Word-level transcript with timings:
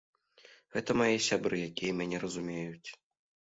Гэта 0.75 0.95
мае 1.01 1.09
сябры, 1.27 1.55
якія 1.69 1.91
мяне 2.01 2.25
разумеюць. 2.27 2.89